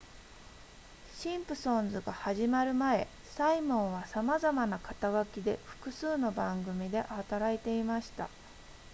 [1.13, 8.27] シンプソンズが始まる前サイモンはさまざまな肩書きで複数の番組で働いていました